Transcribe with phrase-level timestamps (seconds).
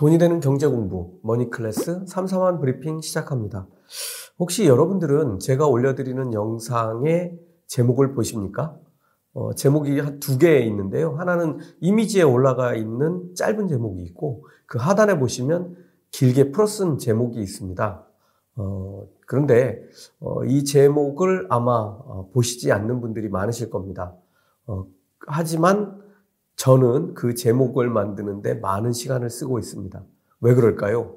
[0.00, 3.66] 돈이 되는 경제 공부 머니 클래스 삼삼한 브리핑 시작합니다.
[4.38, 8.78] 혹시 여러분들은 제가 올려드리는 영상의 제목을 보십니까?
[9.34, 11.16] 어, 제목이 두개 있는데요.
[11.18, 15.76] 하나는 이미지에 올라가 있는 짧은 제목이 있고 그 하단에 보시면
[16.12, 18.06] 길게 풀어 쓴 제목이 있습니다.
[18.56, 19.82] 어, 그런데
[20.18, 24.16] 어, 이 제목을 아마 어, 보시지 않는 분들이 많으실 겁니다.
[24.66, 24.86] 어,
[25.26, 26.00] 하지만
[26.60, 30.04] 저는 그 제목을 만드는데 많은 시간을 쓰고 있습니다.
[30.42, 31.14] 왜 그럴까요?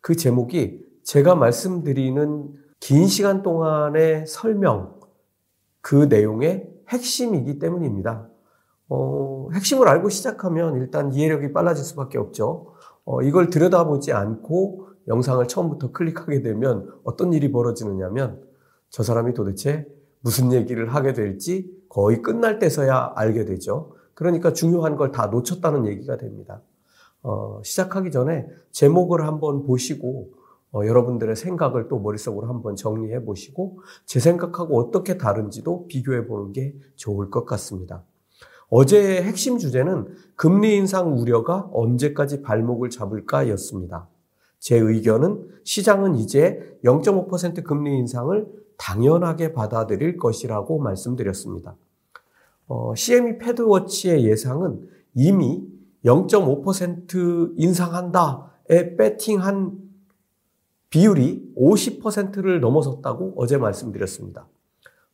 [0.00, 4.98] 그 제목이 제가 말씀드리는 긴 시간 동안의 설명,
[5.82, 8.26] 그 내용의 핵심이기 때문입니다.
[8.88, 12.72] 어, 핵심을 알고 시작하면 일단 이해력이 빨라질 수밖에 없죠.
[13.04, 18.42] 어, 이걸 들여다보지 않고 영상을 처음부터 클릭하게 되면 어떤 일이 벌어지느냐면
[18.88, 19.86] 저 사람이 도대체
[20.20, 23.93] 무슨 얘기를 하게 될지 거의 끝날 때서야 알게 되죠.
[24.14, 26.62] 그러니까 중요한 걸 다 놓쳤다는 얘기가 됩니다.
[27.22, 30.30] 어, 시작하기 전에 제목을 한번 보시고
[30.72, 36.74] 어, 여러분들의 생각을 또 머릿속으로 한번 정리해 보시고 제 생각하고 어떻게 다른지도 비교해 보는 게
[36.96, 38.04] 좋을 것 같습니다.
[38.70, 44.08] 어제의 핵심 주제는 금리 인상 우려가 언제까지 발목을 잡을까였습니다.
[44.58, 51.76] 제 의견은 시장은 이제 0.5% 금리 인상을 당연하게 받아들일 것이라고 말씀드렸습니다.
[52.66, 55.66] 어, CME 패드워치의 예상은 이미
[56.04, 59.78] 0.5% 인상한다에 배팅한
[60.90, 64.46] 비율이 50%를 넘어섰다고 어제 말씀드렸습니다.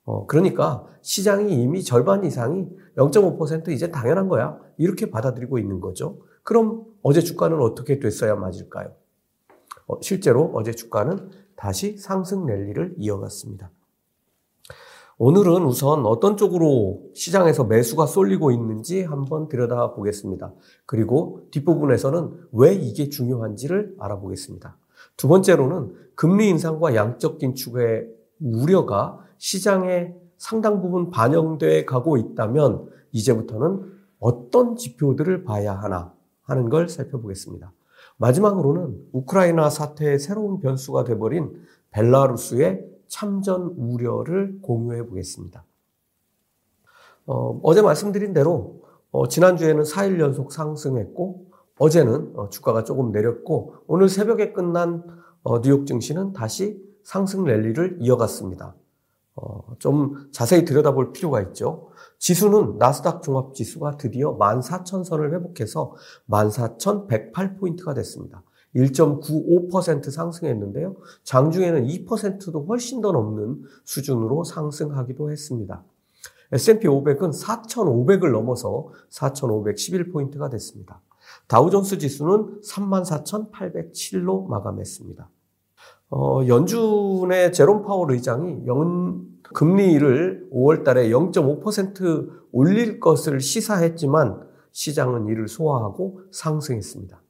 [0.04, 4.58] 어, 그러니까 시장이 이미 절반 이상이 0.5% 이제 당연한 거야.
[4.76, 6.18] 이렇게 받아들이고 있는 거죠.
[6.42, 8.92] 그럼 어제 주가는 어떻게 됐어야 맞을까요?
[9.86, 13.70] 어, 실제로 어제 주가는 다시 상승 랠리를 이어갔습니다.
[15.22, 20.54] 오늘은 우선 어떤 쪽으로 시장에서 매수가 쏠리고 있는지 한번 들여다 보겠습니다.
[20.86, 24.78] 그리고 뒷부분에서는 왜 이게 중요한지를 알아보겠습니다.
[25.18, 28.08] 두 번째로는 금리 인상과 양적 긴축의
[28.40, 37.74] 우려가 시장에 상당 부분 반영돼 가고 있다면 이제부터는 어떤 지표들을 봐야 하나 하는 걸 살펴보겠습니다.
[38.16, 45.64] 마지막으로는 우크라이나 사태의 새로운 변수가 돼버린 벨라루스의 참전 우려를 공유해 보겠습니다.
[47.26, 54.08] 어, 제 말씀드린 대로 어, 지난주에는 4일 연속 상승했고 어제는 어, 주가가 조금 내렸고 오늘
[54.08, 55.04] 새벽에 끝난
[55.42, 58.74] 어, 뉴욕 증시는 다시 상승 랠리를 이어갔습니다.
[59.34, 61.90] 어, 좀 자세히 들여다볼 필요가 있죠.
[62.18, 65.94] 지수는 나스닥 종합지수가 드디어 14,000선을 회복해서
[66.28, 68.42] 14,108포인트가 됐습니다.
[68.76, 70.96] 1.95% 상승했는데요.
[71.24, 75.82] 장중에는 2%도 훨씬 더 넘는 수준으로 상승하기도 했습니다.
[76.52, 81.00] S&P 500은 4,500을 넘어서 4,511포인트가 됐습니다.
[81.46, 85.28] 다우존스 지수는 34,807로 마감했습니다.
[86.10, 95.48] 어, 연준의 제롬 파월 의장이 연, 금리를 5월 달에 0.5% 올릴 것을 시사했지만 시장은 이를
[95.48, 97.20] 소화하고 상승했습니다.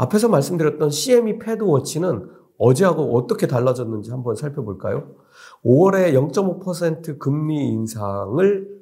[0.00, 5.14] 앞에서 말씀드렸던 CME 패드워치는 어제하고 어떻게 달라졌는지 한번 살펴볼까요?
[5.62, 8.80] 5월에 0.5% 금리 인상을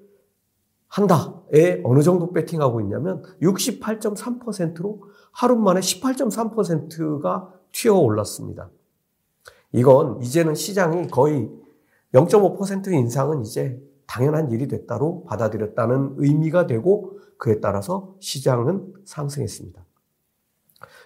[0.87, 5.03] 한다에 어느 정도 배팅하고 있냐면 68.3%로
[5.33, 8.71] 하루 만에 18.3%가 튀어 올랐습니다.
[9.73, 11.51] 이건 이제는 시장이 거의
[12.15, 19.88] 0.5% 인상은 이제 당연한 일이 됐다로 받아들였다는 의미가 되고 그에 따라서 시장은 상승했습니다.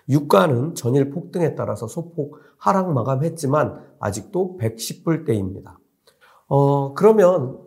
[0.08, 5.76] 유가는 전일 폭등에 따라서 소폭 하락 마감했지만 아직도 110불대입니다.
[6.48, 7.58] 어, 그러면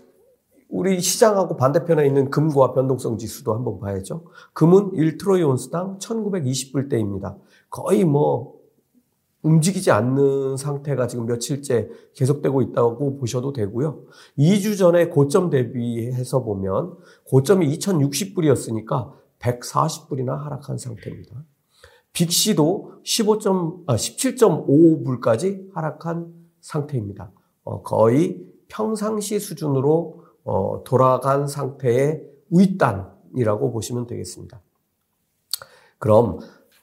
[0.70, 4.26] 우리 시장하고 반대편에 있는 금과 변동성 지수도 한번 봐야죠.
[4.54, 7.38] 금은 1트로이 온스당 1920불대입니다.
[7.70, 8.56] 거의 뭐
[9.42, 14.02] 움직이지 않는 상태가 지금 며칠째 계속되고 있다고 보셔도 되고요.
[14.40, 21.44] 2주 전에 고점 대비해서 보면 고점이 2060불이었으니까 140불이나 하락한 상태입니다.
[22.16, 23.84] 빅시도 15.
[23.88, 27.32] 아, 17.55불까지 하락한 상태입니다.
[27.64, 34.62] 어, 거의 평상시 수준으로 어, 돌아간 상태의 윗단이라고 보시면 되겠습니다.
[36.00, 36.40] 그럼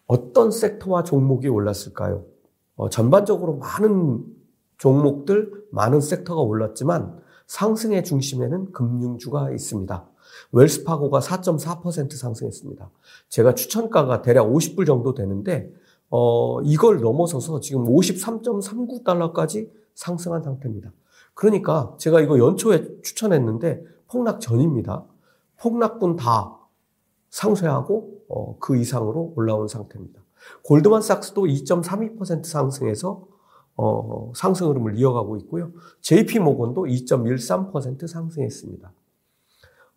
[0.06, 2.25] 어떤 섹터와 종목이 올랐을까요?
[2.76, 4.25] 어, 전반적으로 많은
[4.76, 10.12] 종목들, 많은 섹터가 올랐지만 상승의 중심에는 금융주가 있습니다.
[10.52, 12.90] 웰스파고가 4.4% 상승했습니다.
[13.29, 15.73] 제가 추천가가 대략 50불 정도 되는데
[16.11, 20.93] 어, 이걸 넘어서서 지금 53.39달러까지 상승한 상태입니다.
[21.34, 25.05] 그러니까 제가 이거 연초에 추천했는데 폭락 전입니다.
[25.58, 26.58] 폭락분 다
[27.31, 30.20] 상쇄하고 어, 그 이상으로 올라온 상태입니다.
[30.64, 33.26] 골드만삭스도 2.32% 상승해서
[33.76, 35.73] 어, 상승 흐름을 이어가고 있고요.
[36.02, 38.93] JP 모건도 2.13% 상승했습니다.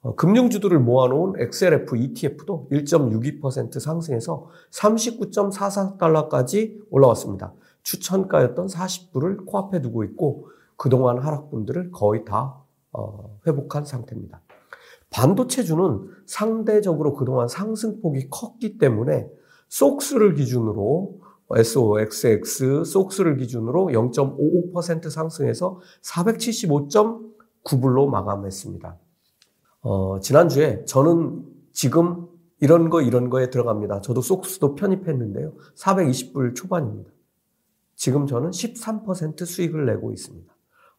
[0.05, 7.55] 어, 금융주들을 모아놓은 XLF ETF도 1.62% 상승해서 39.44달러까지 올라왔습니다.
[7.81, 12.61] 추천가였던 40불을 코앞에 두고 있고 그동안 하락분들을 거의 다
[12.91, 14.41] 어, 회복한 상태입니다.
[15.09, 19.27] 반도체주는 상대적으로 그동안 상승폭이 컸기 때문에
[19.69, 21.15] 속스를 기준으로
[21.51, 28.99] SOXX 속스를 기준으로 0.55% 상승해서 475.9불로 마감했습니다.
[29.85, 32.27] 어, 지난주에 저는 지금
[32.59, 34.01] 이런 거 이런 거에 들어갑니다.
[34.01, 35.53] 저도 속스도 편입했는데요.
[35.75, 37.11] 420불 초반입니다.
[37.95, 40.51] 지금 저는 13% 수익을 내고 있습니다.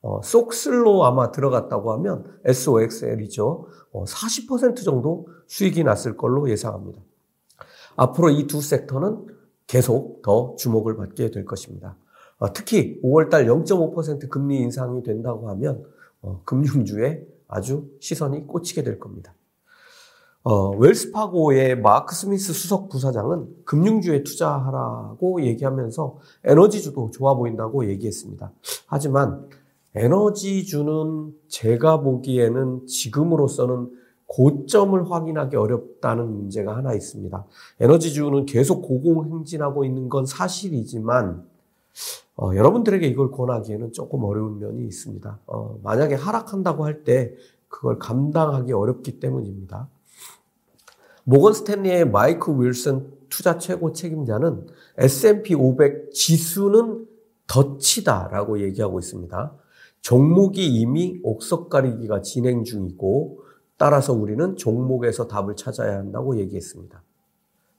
[0.03, 3.67] 어, 속슬로 아마 들어갔다고 하면 SOXL이죠.
[3.91, 7.03] 어, 40% 정도 수익이 났을 걸로 예상합니다.
[7.97, 9.27] 앞으로 이 두 섹터는
[9.67, 11.97] 계속 더 주목을 받게 될 것입니다.
[12.39, 15.85] 어, 특히 5월달 0.5% 금리 인상이 된다고 하면
[16.21, 19.35] 어, 금융주에 아주 시선이 꽂히게 될 겁니다.
[20.43, 28.53] 어, 웰스파고의 마크 스미스 수석 부사장은 금융주에 투자하라고 얘기하면서 에너지주도 좋아 보인다고 얘기했습니다.
[28.87, 29.49] 하지만
[29.97, 33.91] 에너지주는 제가 보기에는 지금으로서는
[34.27, 37.45] 고점을 확인하기 어렵다는 문제가 하나 있습니다.
[37.81, 41.45] 에너지주는 계속 고공행진하고 있는 건 사실이지만
[42.37, 45.41] 어, 여러분들에게 이걸 권하기에는 조금 어려운 면이 있습니다.
[45.47, 47.35] 어, 만약에 하락한다고 할 때
[47.69, 49.89] 그걸 감당하기 어렵기 때문입니다.
[51.25, 54.67] 모건 스탠리의 마이크 윌슨 투자 최고 책임자는
[54.97, 57.07] S&P 500 지수는
[57.49, 59.53] 덫이다라고 얘기하고 있습니다.
[60.01, 63.41] 종목이 이미 옥석 가리기가 진행 중이고
[63.77, 67.03] 따라서 우리는 종목에서 답을 찾아야 한다고 얘기했습니다.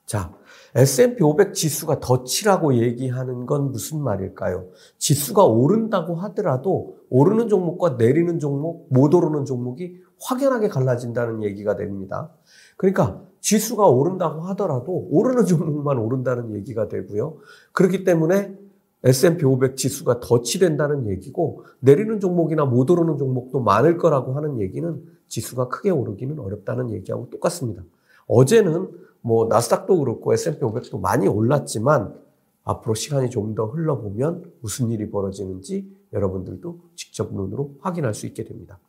[0.08, 0.34] 자,
[0.74, 4.70] S&P 500 지수가 덫이라고 얘기하는 건 무슨 말일까요?
[4.98, 12.32] 지수가 오른다고 하더라도 오르는 종목과 내리는 종목, 못 오르는 종목이 확연하게 갈라진다는 얘기가 됩니다.
[12.78, 17.36] 그러니까 지수가 오른다고 하더라도 오르는 종목만 오른다는 얘기가 되고요.
[17.74, 18.56] 그렇기 때문에
[19.04, 25.04] S&P 500 지수가 덫이 된다는 얘기고 내리는 종목이나 못 오르는 종목도 많을 거라고 하는 얘기는
[25.28, 27.84] 지수가 크게 오르기는 어렵다는 얘기하고 똑같습니다.
[28.28, 32.16] 어제는 뭐 나스닥도 그렇고 S&P 500도 많이 올랐지만
[32.64, 38.80] 앞으로 시간이 좀 더 흘러보면 무슨 일이 벌어지는지 여러분들도 직접 눈으로 확인할 수 있게 됩니다.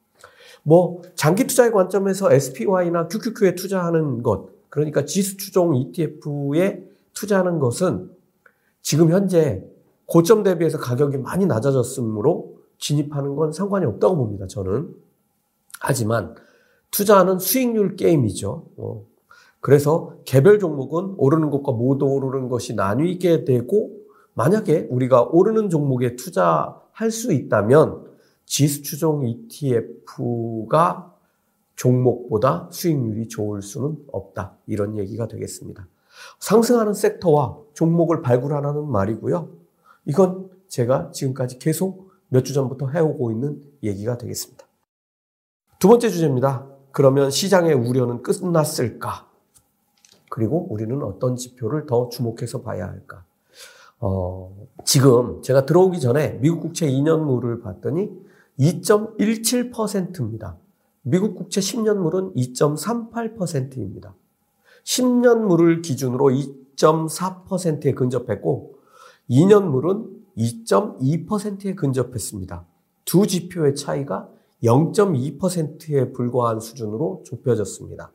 [0.63, 8.09] 뭐 장기 투자의 관점에서 SPY나 QQQ에 투자하는 것, 그러니까 지수 추종 ETF에 투자하는 것은
[8.81, 9.65] 지금 현재
[10.07, 14.47] 고점 대비해서 가격이 많이 낮아졌으므로 진입하는 건 상관이 없다고 봅니다.
[14.47, 14.95] 저는.
[15.81, 16.37] 하지만
[16.93, 18.67] 투자는 수익률 게임이죠.
[18.77, 19.05] 어.
[19.61, 23.91] 그래서 개별 종목은 오르는 것과 못 오르는 것이 나뉘게 되고
[24.35, 28.07] 만약에 우리가 오르는 종목에 투자할 수 있다면
[28.47, 31.13] 지수 추종 ETF가
[31.75, 34.57] 종목보다 수익률이 좋을 수는 없다.
[34.67, 35.87] 이런 얘기가 되겠습니다.
[36.41, 39.49] 상승하는 섹터와 종목을 발굴하라는 말이고요.
[40.07, 44.67] 이건 제가 지금까지 계속 몇 주 전부터 해오고 있는 얘기가 되겠습니다.
[45.79, 46.67] 두 번째 주제입니다.
[46.93, 49.28] 그러면 시장의 우려는 끝났을까?
[50.31, 53.25] 그리고 우리는 어떤 지표를 더 주목해서 봐야 할까?
[54.01, 54.55] 어,
[54.85, 58.11] 지금 제가 들어오기 전에 미국 국채 2년물을 봤더니
[58.59, 60.57] 2.17%입니다.
[61.03, 64.15] 미국 국채 10년물은 2.38%입니다.
[64.85, 68.75] 10년물을 기준으로 2.4%에 근접했고
[69.31, 72.67] 2년물은 2.2%에 근접했습니다.
[73.05, 74.29] 두 지표의 차이가
[74.63, 78.13] 0.2%에 불과한 수준으로 좁혀졌습니다.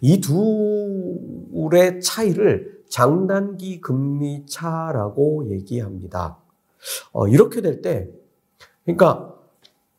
[0.00, 6.38] 이 둘의 차이를 장단기 금리 차라고 얘기합니다.
[7.12, 8.08] 어, 이렇게 될 때,
[8.84, 9.34] 그러니까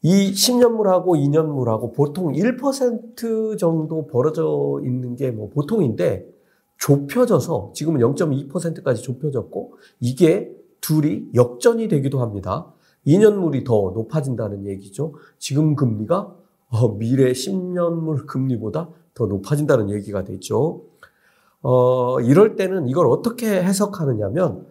[0.02, 6.26] 이 10년물하고 2년물하고 보통 1% 정도 벌어져 있는 게 뭐 보통인데
[6.80, 12.72] 좁혀져서 지금은 0.2%까지 좁혀졌고 이게 둘이 역전이 되기도 합니다.
[13.06, 15.14] 2년물이 더 높아진다는 얘기죠.
[15.40, 16.34] 지금 금리가
[16.70, 20.84] 어, 미래 10년물 금리보다 더 높아진다는 얘기가 되죠.
[21.64, 24.68] 어, 이럴 때는 이걸 어떻게 해석하느냐면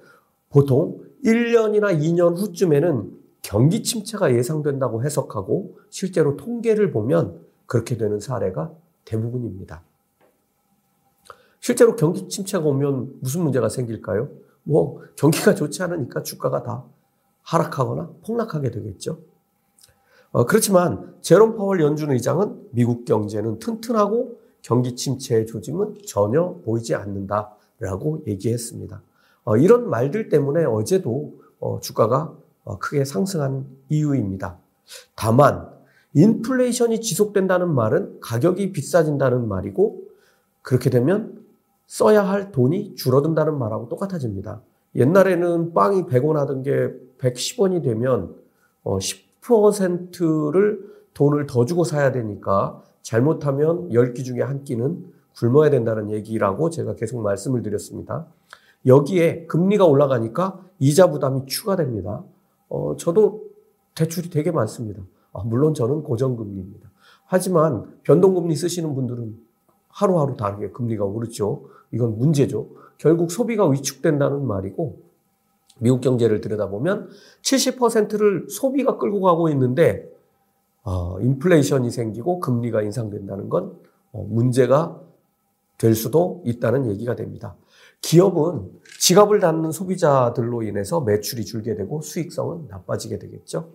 [0.50, 3.11] 보통 1년이나 2년 후쯤에는
[3.43, 8.73] 경기 침체가 예상된다고 해석하고 실제로 통계를 보면 그렇게 되는 사례가
[9.05, 9.83] 대부분입니다.
[11.59, 14.29] 실제로 경기 침체가 오면 무슨 문제가 생길까요?
[14.62, 16.85] 뭐 경기가 좋지 않으니까 주가가 다
[17.43, 19.19] 하락하거나 폭락하게 되겠죠.
[20.37, 28.23] 어, 그렇지만 제롬 파월 연준 의장은 미국 경제는 튼튼하고 경기 침체의 조짐은 전혀 보이지 않는다라고
[28.26, 29.00] 얘기했습니다.
[29.45, 34.59] 어, 이런 말들 때문에 어제도 어, 주가가 어, 크게 상승한 이유입니다.
[35.14, 35.71] 다만
[36.12, 40.02] 인플레이션이 지속된다는 말은 가격이 비싸진다는 말이고
[40.61, 41.47] 그렇게 되면
[41.87, 44.61] 써야 할 돈이 줄어든다는 말하고 똑같아집니다.
[44.97, 48.35] 옛날에는 빵이 100원 하던 게 110원이 되면
[48.85, 49.25] 10%
[50.53, 56.95] 를 돈을 더 주고 사야 되니까 잘못하면 10끼 중에 한 끼는 굶어야 된다는 얘기라고 제가
[56.95, 58.26] 계속 말씀을 드렸습니다.
[58.87, 62.25] 여기에 금리가 올라가니까 이자 부담이 추가됩니다.
[62.69, 63.45] 어, 저도
[63.95, 65.03] 대출이 되게 많습니다.
[65.33, 66.91] 아, 물론 저는 고정금리입니다.
[67.26, 69.37] 하지만 변동금리 쓰시는 분들은
[69.88, 71.65] 하루하루 다르게 금리가 오르죠.
[71.93, 72.69] 이건 문제죠.
[72.99, 75.05] 결국 소비가 위축된다는 말이고
[75.78, 77.09] 미국 경제를 들여다보면
[77.42, 80.09] 70%를 소비가 끌고 가고 있는데
[80.83, 83.76] 어, 인플레이션이 생기고 금리가 인상된다는 건
[84.12, 85.00] 어, 문제가
[85.78, 87.56] 될 수도 있다는 얘기가 됩니다.
[88.00, 93.71] 기업은 지갑을 닫는 소비자들로 인해서 매출이 줄게 되고 수익성은 나빠지게 되겠죠.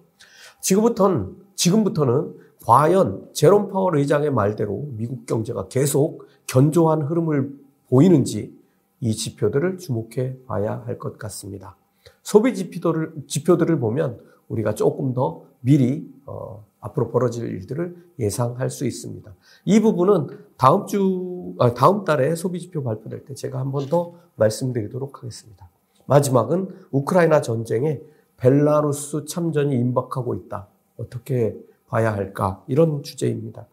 [0.62, 2.34] 지금부터는, 지금부터는
[2.65, 7.51] 과연 제롬 파월 의장의 말대로 미국 경제가 계속 견조한 흐름을
[7.89, 8.58] 보이는지
[9.00, 11.75] 이 지표들을 주목해 봐야 할 것 같습니다.
[12.24, 19.34] 소비 지표들을, 지표들을 보면 우리가 조금 더 미리 어, 앞으로 벌어질 일들을 예상할 수 있습니다.
[19.66, 24.13] 이 부분은 다음 주, 아, 다음 달에 소비 지표 발표될 때 제가 한 번 더
[24.36, 25.70] 말씀드리도록 하겠습니다.
[26.08, 28.01] 마지막은 우크라이나 전쟁에
[28.38, 30.68] 벨라루스 참전이 임박하고 있다.
[30.98, 31.56] 어떻게
[31.88, 32.63] 봐야 할까?
[32.68, 33.68] 이런 주제입니다.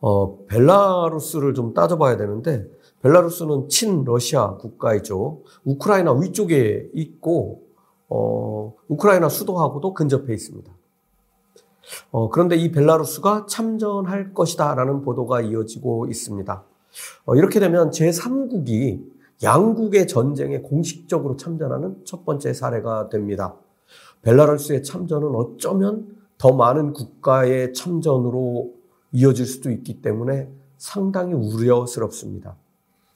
[0.00, 2.66] 어, 벨라루스를 좀 따져봐야 되는데,
[3.02, 5.42] 벨라루스는 친러시아 국가이죠.
[5.64, 7.62] 우크라이나 위쪽에 있고,
[8.08, 10.72] 어, 우크라이나 수도하고도 근접해 있습니다.
[12.10, 16.64] 어, 그런데 이 벨라루스가 참전할 것이다 라는 보도가 이어지고 있습니다.
[17.26, 19.02] 어, 이렇게 되면 제3국이
[19.42, 23.54] 양국의 전쟁에 공식적으로 참전하는 첫 번째 사례가 됩니다.
[24.22, 28.72] 벨라루스의 참전은 어쩌면 더 많은 국가의 참전으로
[29.12, 32.56] 이어질 수도 있기 때문에 상당히 우려스럽습니다.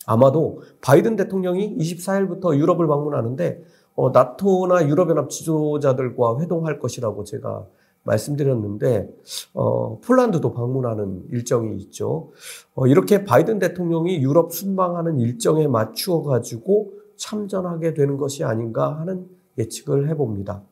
[0.06, 3.62] 아마도 바이든 대통령이 24일부터 유럽을 방문하는데
[3.94, 7.66] 어, 나토나 유럽연합 지도자들과 회동할 것이라고 제가
[8.04, 9.08] 말씀드렸는데
[9.54, 12.32] 어, 폴란드도 방문하는 일정이 있죠.
[12.74, 19.26] 어, 이렇게 바이든 대통령이 유럽 순방하는 일정에 맞추어 가지고 참전하게 되는 것이 아닌가 하는
[19.58, 20.62] 예측을 해봅니다.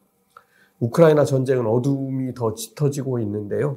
[0.81, 3.77] 우크라이나 전쟁은 어둠이 더 짙어지고 있는데요.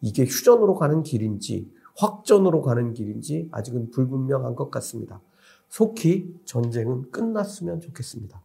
[0.00, 5.20] 이게 휴전으로 가는 길인지 확전으로 가는 길인지 아직은 불분명한 것 같습니다.
[5.68, 8.40] 속히 전쟁은 끝났으면 좋겠습니다.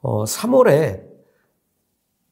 [0.00, 1.08] 어, 3월에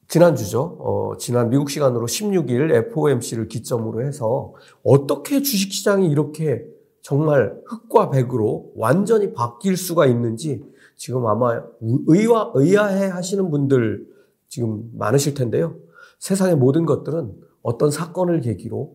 [0.08, 0.76] 지난주죠.
[0.78, 6.64] 어, 지난 미국 시간으로 16일 FOMC를 기점으로 해서 어떻게 주식시장이 이렇게
[7.02, 10.64] 정말 흑과 백으로 완전히 바뀔 수가 있는지
[10.96, 14.06] 지금 아마 의와, 의아해 하시는 분들
[14.48, 15.76] 지금 많으실 텐데요.
[16.18, 18.94] 세상의 모든 것들은 어떤 사건을 계기로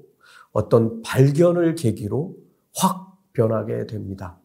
[0.51, 2.35] 어떤 발견을 계기로
[2.75, 4.39] 확 변하게 됩니다.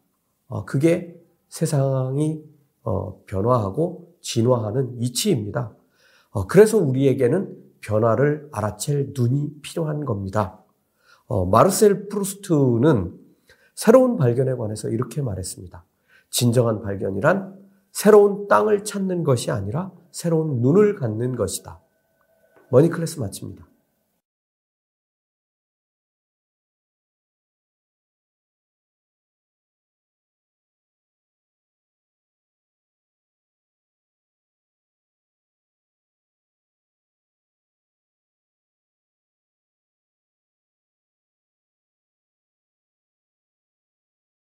[0.49, 2.43] 어, 그게 세상이
[2.83, 5.75] 어, 변화하고 진화하는 이치입니다.
[6.31, 10.63] 어, 그래서 우리에게는 변화를 알아챌 눈이 필요한 겁니다.
[11.27, 13.19] 어, 마르셀 프루스트는
[13.75, 15.85] 새로운 발견에 관해서 이렇게 말했습니다.
[16.31, 17.57] 진정한 발견이란
[17.93, 21.81] 새로운 땅을 찾는 것이 아니라 새로운 눈을 갖는 것이다.
[22.71, 23.67] 머니 클래스 마칩니다.